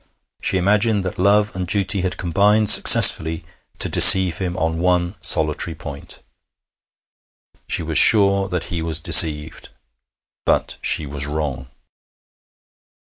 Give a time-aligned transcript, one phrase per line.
[0.41, 3.43] She imagined that love and duty had combined successfully
[3.77, 6.23] to deceive him on one solitary point.
[7.67, 9.69] She was sure that he was deceived.
[10.43, 11.67] But she was wrong.